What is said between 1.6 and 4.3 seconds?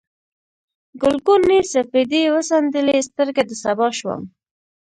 سپېدې وڅنډلې، سترګه د سبا شوم